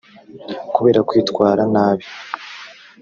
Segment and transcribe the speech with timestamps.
[0.75, 2.05] kubera kwitwara nabi